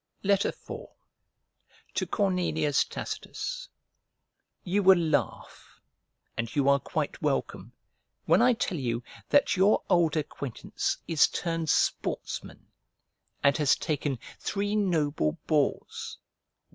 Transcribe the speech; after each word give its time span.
IV 0.23 0.55
To 1.93 2.07
CORNELIUS 2.07 2.85
TACITUS 2.85 3.69
You 4.63 4.81
will 4.81 4.97
laugh 4.97 5.79
(and 6.35 6.55
you 6.55 6.67
are 6.69 6.79
quite 6.79 7.21
welcome) 7.21 7.71
when 8.25 8.41
I 8.41 8.53
tell 8.53 8.79
you 8.79 9.03
that 9.29 9.55
your 9.55 9.83
old 9.91 10.17
acquaintance 10.17 10.97
is 11.07 11.27
turned 11.27 11.69
sportsman, 11.69 12.65
and 13.43 13.55
has 13.57 13.75
taken 13.75 14.17
three 14.39 14.75
noble 14.75 15.33
boars. 15.45 16.17